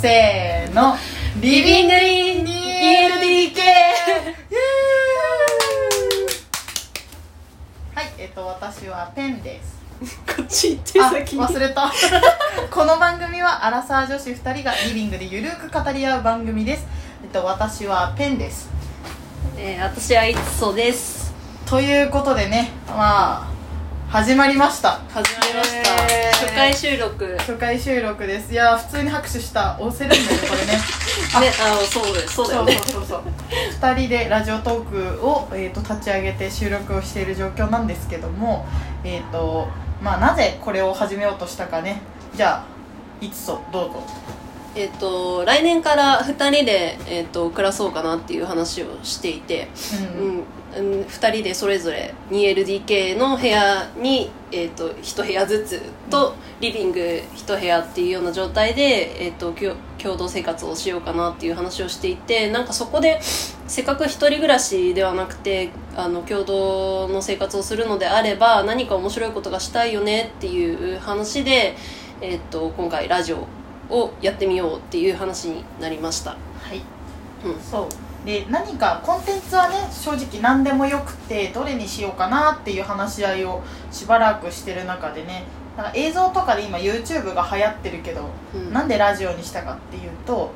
[0.00, 0.96] せーの。
[1.42, 3.60] リビングイン 2LDK
[7.94, 9.78] はいえっと私はペンです。
[10.26, 11.42] こっち行ってあ先に。
[11.42, 11.92] 忘れた。
[12.72, 16.86] この番組はアラサー女子2人がリビングでゆるく語り合う番組です。
[17.22, 18.70] えっと私はペンです。
[19.58, 21.34] えー、私はいつそです。
[21.66, 23.49] ということでねまあ
[24.10, 25.00] 始まりました。
[25.08, 27.28] 始まりました、えー初回収録。
[27.28, 28.52] ね初回収録です。
[28.52, 30.80] いや普通に拍手した押せるんだよこれね。
[31.32, 31.40] あ
[31.88, 33.22] そうだよそうだよねそうそうそう。
[33.80, 38.66] 2人でラジオトークを、えー、と立ち上げて収録をしている状況なんですけども
[39.04, 39.68] えっ、と
[40.02, 42.02] まあなぜこれを始めようとしたかね。
[42.34, 44.02] じゃあいつそどうぞ。
[44.74, 49.68] えっ、と来年から2人で、えー、と暮らそうかなっていう話をしていて、
[50.16, 50.34] うん、うん。
[50.34, 71.76] うん、2人でそれぞれ 2LDK の部屋に、えー、と1部屋ずつとリビング1部屋っていうような状態で、えー、と共共同生活をしようかなっていう話をしていてなんかそこでせっかく一人暮らしではなくてあの共同の生活をするのであれば何か面白いことがしたいよねっていう話で、
[72.20, 73.46] えー、と今回ラジオ
[73.90, 76.30] をやってみようっていう話になりました。
[76.30, 76.36] は
[76.72, 76.80] い。
[77.44, 77.60] うん。
[77.60, 85.44] そうで何かコンテンツはね正直何でもよくてどれにしようかなっていう話し合いをしばらくしてる中でね
[85.76, 88.72] なんか映像とかで今 YouTube が流行ってるけど、うん。
[88.72, 90.52] なんでラジオにしたかっていうと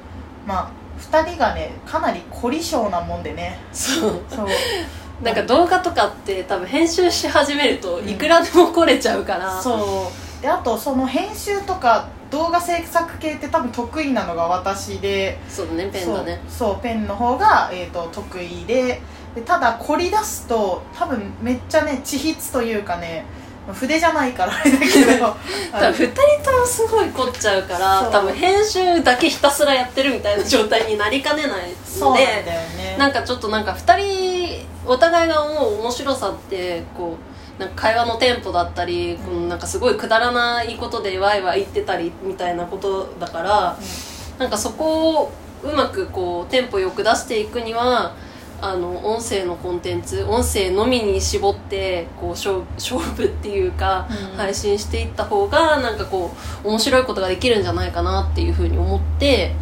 [0.47, 3.59] まあ2人がねかなり凝り性なもんでね。
[3.73, 4.23] そう。
[4.29, 4.47] そう。
[5.23, 10.43] なんか動画とかって多分編集し始めるとうんいくらでも来れちゃうから、そう。
[10.43, 15.39] であとその編集とか動画制作系って多分得意なのが私で。
[15.49, 16.41] そうだねペンだね。
[16.49, 19.01] そうペンの方が、えー、と得意で。
[19.37, 23.25] でただ凝り出すと多分めっちゃね地筆というかね
[23.73, 25.37] 筆じゃないからあれだけど。
[25.73, 32.97] 多分2人ともすごい凝っちゃうから多分編集だけひたすらやってるみたいな状態になりかねないのそうなんだよでね。
[32.99, 43.79] なんかちょっとなんか2人お互いが思う面白さってこうなんか会話のテンポだったり、このなんかすごいくだらないことでワイワイ言ってたりみたいなことだから、
[44.39, 45.33] なんかそこを
[45.63, 48.15] うまくこうテンポよく出していくには
[48.61, 54.37] あの音声のコンテンツ音声のみに絞ってこう勝勝負っていうか、うん。
[54.37, 56.35] 配信していった方がなんかこ
[56.65, 59.55] う面白いことができるんじゃないかなっていうふうに思って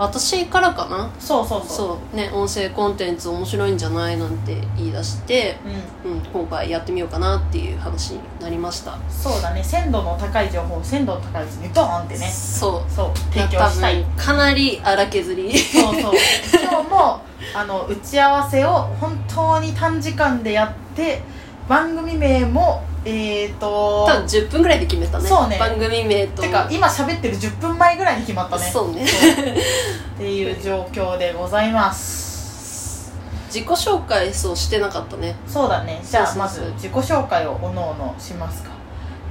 [0.00, 1.10] 私からかな？
[1.20, 1.68] そうそうそう。
[1.68, 5.58] そうね音声コンテンツ面白いんじゃないなんて言い出して、
[6.04, 6.12] うん。
[6.12, 8.98] うん、今回やってみようかなっていう話になりました。
[9.10, 9.62] そうだね。
[9.62, 12.26] 鮮度の高い情報を鮮度の高いうちにドーンってね。
[12.26, 12.90] そう。
[12.90, 13.18] そう。
[13.34, 14.02] 提供多したい。
[14.02, 15.58] 分かなり荒削り。
[15.58, 16.12] そうそう。
[16.62, 17.20] 今日も
[17.54, 21.22] あの打ち合わせを本当に短時間でやって
[21.68, 25.28] 番組名もえっ、ー、と多分10分ぐらいで決めたね。
[25.28, 25.58] そうね。
[25.58, 26.42] 番組名と。
[26.42, 28.70] てか今喋ってる10分前ぐらいに決まったね。
[28.70, 29.04] そうね。
[29.04, 33.10] っていう状況でございます。
[33.46, 35.34] 自己紹介そうしてなかったね。
[35.46, 36.00] そうだね。
[36.04, 38.70] じゃあまず自己紹介をおのおのしますか。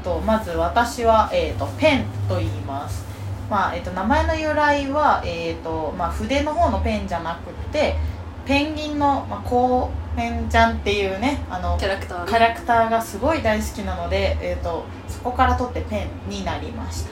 [0.03, 3.06] とまず私は、えー、とペンと言います。
[3.50, 7.96] まあえー、と名前の由来は、えーとまあ、筆の方のペンじゃなくて
[8.46, 12.28] ペンギンの、まあ、コウペンちゃんっていうねあのキャラクター。
[12.28, 17.12] キャラクターがすごい大好きなので、えー、とそこから取ってペンになりました。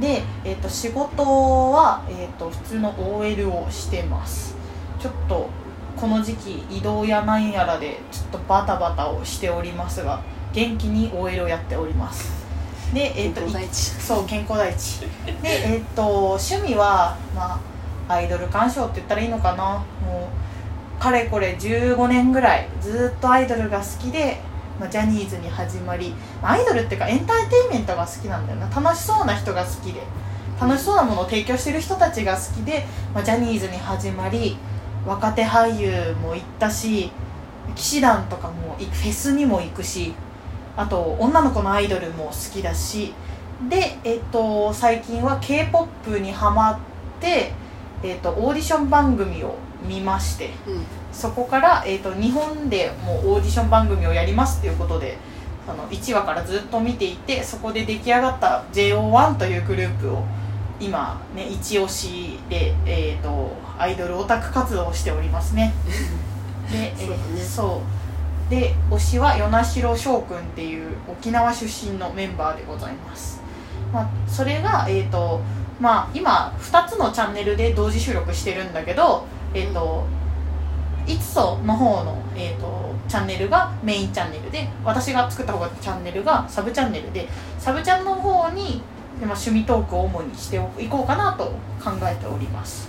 [0.00, 4.56] で、えー、と仕事は、えー、と普通の OL をしてます。
[4.98, 5.50] ちょっと
[5.94, 10.22] この時期移動やなんやらでちょっとバタバタをしておりますが
[10.54, 12.46] 元気に OL をやっております。
[12.94, 13.76] でえっ、と健康第一。
[13.76, 15.00] そう健康第一。
[15.00, 15.06] で
[15.74, 17.60] えっ、と趣味はま
[18.08, 19.84] あアイドル鑑賞って言ったらいいのかな。
[20.02, 20.47] もう
[20.98, 24.40] かれこれ15年ぐらいずっとアイドルが好きで、
[24.80, 28.68] まあ、ジャニーズに始まりアイドルっていうかエンターテインメントが好きなんだよな。
[28.68, 30.00] 楽しそうな人が好きで
[30.60, 34.56] 楽しそうなものを提供してる人たちが好きで、まあ、ジャニーズに始まり
[35.06, 37.10] 若手俳優も行ったし
[37.76, 40.14] 騎士団とかもフェスにも行くし
[40.76, 43.14] あと女の子のアイドルも好きだし
[43.68, 46.78] で、えっと、最近は k p o p にハマっ
[47.20, 47.52] て、
[48.02, 49.56] えっと、オーディション番組を
[49.86, 50.50] 見まして。
[50.66, 50.82] うん。
[51.12, 55.16] そこから、えっと、日本でもうオーディション番組をやりますっていうことで
[55.66, 60.24] あの1話からずっと見ていてそこで出来上がった JO1 というグループを
[60.80, 65.74] 今ね一押しで、えっとアイドルオタク活動をしておりますね。
[66.70, 67.40] で、えーそうだね。
[67.40, 67.82] そ
[68.46, 68.50] う。
[68.50, 73.42] で推しは与那城翔くんっていう沖縄出身のメンバーでございます、
[73.92, 75.40] まあ、それがえっ、と
[75.78, 80.04] まあ今2つのチャンネルで同時収録してるんだけどえっ、と
[81.06, 87.26] いつその方の、えー、とチャンネルがメインチャンネルで私が作った方がチャンネルがサブチャンネルで
[87.58, 88.82] サブチャンの方に
[89.18, 91.46] で、まあ、趣味トークを主にしていこうかなと
[91.82, 92.88] 考えております。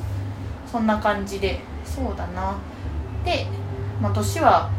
[0.72, 2.56] そんな感じでそうだな。
[3.26, 3.48] で、
[4.02, 4.70] まあ、年は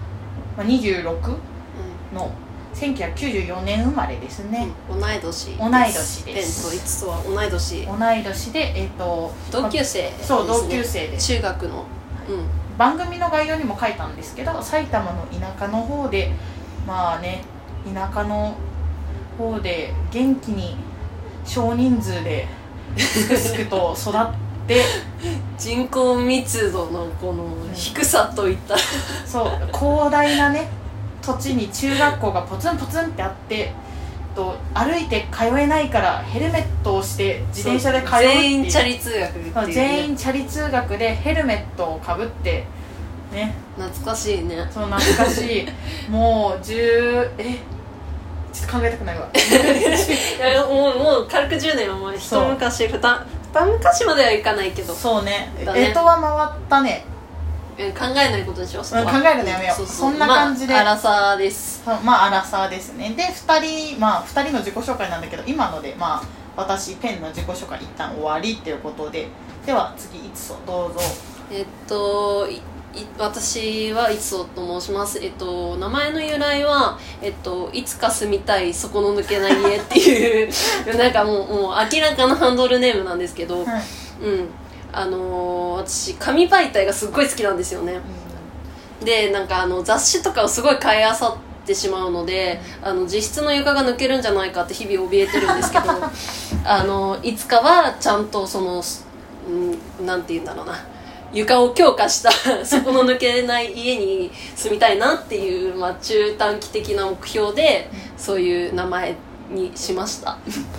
[0.59, 1.37] 26
[2.15, 2.31] の
[2.75, 6.65] 1994年生まれですね、うん、同い年同い年です。
[6.65, 7.87] ペンといつとは同い年。
[7.87, 11.27] 同い年でえっ、と同級生ね、そう同級生です。
[11.35, 11.85] 中学の。
[12.29, 12.61] うん。
[12.79, 16.33] 番組の概要にも書いたんですけど埼玉の田舎の方で
[16.87, 17.43] まあね
[17.93, 18.55] 田舎の
[19.37, 20.77] 方で元気に
[21.45, 22.49] 少人数で
[22.97, 24.13] すくすくと育っ
[24.67, 24.83] て
[25.59, 27.45] 人口密度のこの
[27.75, 28.75] 低さといった。
[28.75, 28.81] ら、
[29.27, 29.47] そう
[29.77, 30.69] 広大なね
[31.23, 33.73] 土地に中学校がポツンポツンってあって
[34.35, 42.65] と歩いて通えないからヘルメットをして自転車で通う全員チャリ通学っていう、ね、全員チャリ通学でヘルメットをかぶって
[43.33, 43.55] ね。
[43.77, 44.57] 懐かしいね。
[44.73, 45.67] そう懐かしい。
[46.11, 47.59] もう10え
[48.53, 49.29] ちょっと考えたくないわ。
[49.35, 52.49] いやもうもう軽く10年はもう一そう。
[52.49, 55.53] 昔二二昔まではいかないけど、そうね。
[55.65, 55.91] だね。
[55.91, 57.05] えとは回ったね
[57.87, 59.87] うん考えないことにしようそ考えるのやめよう。
[59.87, 60.75] そんな感じで。
[60.75, 61.83] まあ、荒さです。
[61.85, 63.15] そうまあアラサーですね。
[63.17, 66.23] で2人まあ2人の自己紹介なんだけど今のでまあ
[66.57, 69.29] 私ペンの自己紹介一旦終わりっていうことで。
[69.67, 71.01] では次いつぞどうぞ。
[71.51, 72.49] えっと
[73.19, 75.19] 私はいつおと申します。
[75.23, 80.51] えっと名前の由来はえっといつか住みたい底の抜けない家っていう。
[80.97, 83.83] なんかもうもう明らかなハンドルネームなんですけど、はい。
[84.23, 84.49] うん
[84.93, 88.01] あのー私紙媒体がすっごい好きなんですよね。
[89.03, 95.85] でなんかあの雑誌とかをすごい買いあさってしまうのであの実質の床が抜けるんじゃないかって日々怯えてるんですけど
[96.65, 98.83] あのいつかはちゃんとその、
[99.49, 100.79] うん、なんて言うんだろうな。
[101.33, 102.33] 床を強化した
[102.67, 107.89] そこの抜けない家に住みたいなっていう、まあ、中短期的な目標で
[108.19, 109.15] そういう名前
[109.51, 110.37] にしました。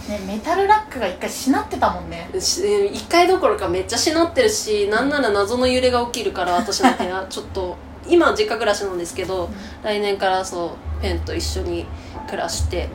[0.09, 2.29] ね、メタルラックが一回しなってたもんね。
[2.39, 7.77] し1回どころかめっちゃしなってるしなんなら謎の揺れが起きるから私の部屋ちょっと
[8.07, 9.49] 今実家暮らしなんですけど
[9.83, 11.85] 来年からそうペンと一緒に
[12.27, 12.89] 暮らして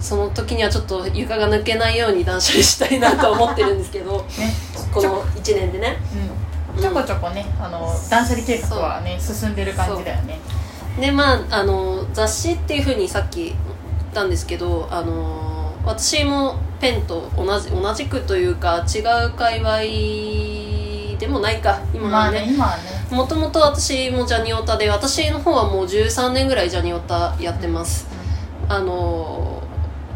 [0.00, 4.52] その時にはちょっと床が抜けないように断捨離したいなと思ってるんですけど ね
[4.92, 5.96] この1年でね。
[6.14, 6.42] うん。
[6.80, 10.40] ちょこちょこねあの断捨離計画はね進んでる感じだよね。
[10.98, 13.54] でまああの雑誌っていうふうにさっき
[14.12, 19.78] たんですけどあの私もペンと同じ同じくというか違う界隈
[21.18, 22.82] でもないか今まあはねね今はね。
[23.10, 28.08] もともと私もジャニオタで私の方はもう13年ぐらいジャニオタやってます。
[28.68, 29.62] あの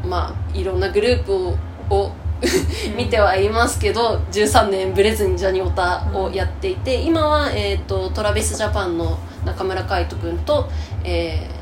[0.04, 1.56] まあいろんなグループを
[1.88, 2.10] を
[2.96, 10.68] 見てはいますけど13年ブレずにジャニオタをやっていて今は、えー、とトラビスジャパンの中村海人君と、
[11.04, 11.55] えー、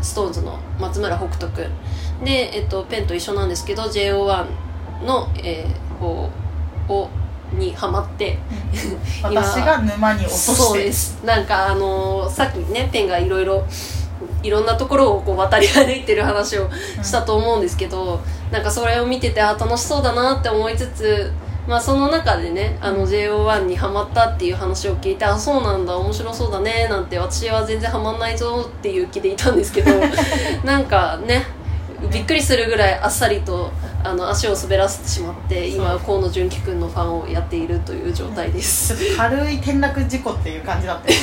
[0.00, 1.70] SixTONES の松村北斗君
[2.24, 4.46] で、えー、とペンと一緒なんですけど JO1
[5.04, 6.30] の、えー、方
[6.88, 7.08] を
[7.52, 8.38] にハマって。
[9.30, 10.54] 今私が沼に落として。
[10.54, 11.24] そうです。
[11.24, 13.64] なんかあのーさっきねペンがいろいろ
[14.42, 16.68] いろんなところをこう渡り歩いてる話を
[17.02, 21.32] したと思うんですけど、なんかそれを見ててあ楽しそうだなって思いつつ
[21.68, 29.90] まあその中でねあの JO1 にハマったっていう話を聞いてあそうなんだ面白そうだねなんて私は全然ハマんないぞっていう気でいたんですけど
[30.64, 31.44] なんかね
[32.12, 33.70] びっくりするぐらいあっさりと
[34.02, 39.16] あの足を滑らせてしまって今河野純喜君のファンをやっているという状態です。
[39.16, 41.18] 軽い転落事故っていう感じだったよ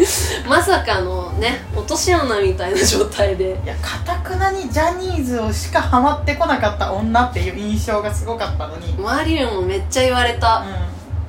[0.48, 3.60] まさかのね落とし穴みたいな状態で。
[3.64, 8.92] いやかたくなにジャニーズをしかハマってこなかった女っていう印象がすごかったのに。
[8.92, 10.64] うん周りにもめっちゃ言われた、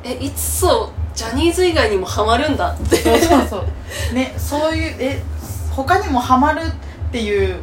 [0.03, 2.97] えいつそうジャニーズ以外にもハマるんだって。
[2.97, 3.57] そうそうそ
[4.11, 4.13] う。
[4.13, 5.21] ねそういうえ
[5.71, 7.55] 他にもハマるっていう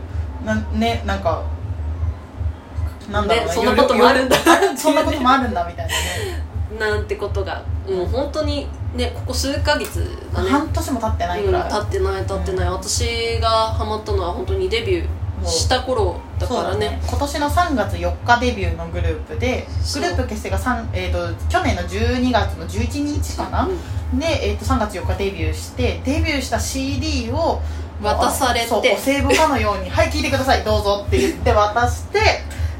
[0.44, 1.42] なねなんか
[3.10, 3.52] なんだろうね。
[3.52, 4.36] そんなこともあるんだ
[4.76, 6.48] そんなこともあるんだみたいなね。
[6.78, 10.50] なんてことがもう本当にねここ数ヶ月だね。
[10.50, 11.60] 半年も経ってないぐら。
[11.60, 12.72] い、うん、経ってない経ってない、うん。
[12.74, 17.00] 私がハマったのは本当にデビューした頃だからそうね。
[17.08, 23.72] 今年の3月4日デビューのグループでグループ結成が3、えー、と去年の12月の11日かな、う
[24.16, 24.18] ん。
[24.18, 27.62] で、えー、と3月4日デビューしてデビューした CD を
[28.02, 28.66] 渡されて。
[28.66, 32.20] そうお歳暮かのように「はい聞いてくださいどうぞ」って言って渡して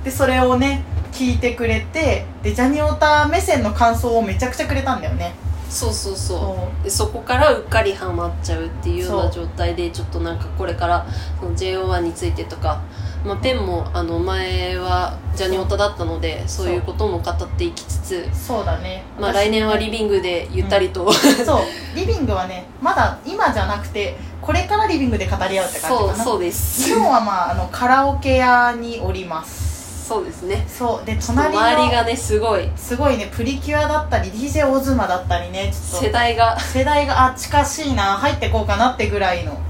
[0.05, 0.83] でそれをね
[1.13, 5.35] 聞いてくれてでジャニオタ目線の感想をめちゃくちゃくれたんだよね。
[5.69, 6.85] そうそうそそう。
[6.85, 11.07] でそこからうっかりハマっちゃうっていうような状態でちょっとなんかこれから
[11.39, 12.81] その JO1 についてとか、
[13.23, 16.69] まあ、ペンもあの前はジャニオタだったのでそう。
[16.69, 19.05] いうことも語っていきつつ、そうだね。
[19.21, 21.61] まあ、来年はリビングでゆったりと、そう。
[21.95, 24.17] リビングはねまだ今じゃなくて
[24.49, 26.25] これからリビングで語り合うって感じかな。
[26.25, 26.91] そうです。
[26.91, 30.07] 今日はまああのカラオケ屋におります。
[30.09, 30.65] そうですね。
[30.67, 31.05] そう。
[31.05, 32.71] で隣の周りがねすごい。
[32.75, 36.59] すごいねプリキュアだったり DJ オズマだったりねちょっと世代が。
[36.59, 39.61] 世代があ近しいな入ってこうかなってぐらいの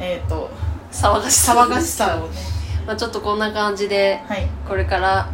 [0.00, 0.50] えっ、と
[0.90, 1.54] 騒がしさ。
[1.54, 2.36] 騒がしさをね。
[2.88, 4.48] まあ、ちょっとこんな感じではい。
[4.66, 5.30] これから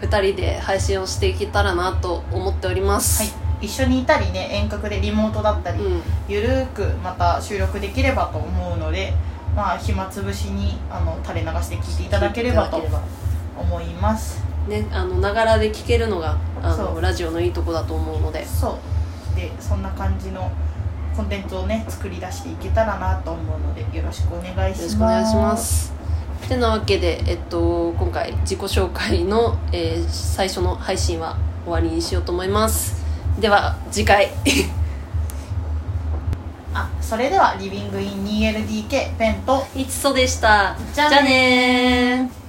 [0.00, 6.02] 2人で配信をしていけたらなと思っております、はい一緒にいたりね遠隔でリモートだったり、うん。
[6.28, 9.14] ゆるーくまた収録できればと思うので
[9.56, 12.82] まあ暇つぶしにあの垂れ流して聞いていただければと
[13.56, 14.42] 思います。
[14.68, 18.44] ねあのながらで聞けるのがあのラジオのいいとこだと思うので。
[18.44, 18.78] そ
[19.32, 19.36] う。
[19.36, 20.50] でそんな感じの
[21.16, 24.80] コンテンツをね作り出していけたらなと思うのでよろしくお願いします。
[24.82, 26.02] よろしくお願いします。
[26.52, 33.01] てなわけで、えっと、今回自己紹介の、えー最初の配信は終わりにしようと思います
[33.38, 34.30] では次回。
[36.74, 40.74] あそれではリビングイン 2LDK ペンといつそでした。
[40.94, 42.41] じゃあねー